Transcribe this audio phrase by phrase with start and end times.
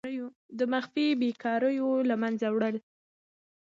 [0.57, 2.75] د مخفي بیکاریو له منځه وړل.